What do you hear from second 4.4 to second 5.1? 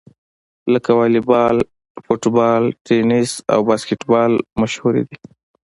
مشهورې